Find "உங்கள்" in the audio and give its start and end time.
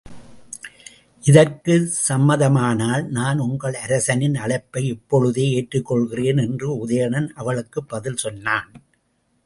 3.37-3.73